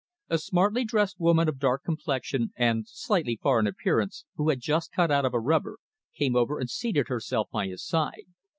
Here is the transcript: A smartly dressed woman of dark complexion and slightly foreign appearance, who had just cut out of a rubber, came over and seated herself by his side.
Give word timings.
A 0.31 0.39
smartly 0.39 0.83
dressed 0.83 1.19
woman 1.19 1.47
of 1.47 1.59
dark 1.59 1.83
complexion 1.83 2.53
and 2.55 2.87
slightly 2.87 3.35
foreign 3.39 3.67
appearance, 3.67 4.25
who 4.33 4.49
had 4.49 4.59
just 4.59 4.91
cut 4.91 5.11
out 5.11 5.25
of 5.25 5.35
a 5.35 5.39
rubber, 5.39 5.77
came 6.17 6.35
over 6.35 6.57
and 6.57 6.71
seated 6.71 7.07
herself 7.07 7.49
by 7.51 7.67
his 7.67 7.85
side. 7.85 8.25